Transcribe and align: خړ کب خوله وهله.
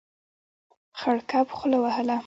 خړ 0.99 1.17
کب 1.31 1.47
خوله 1.57 1.77
وهله. 1.83 2.17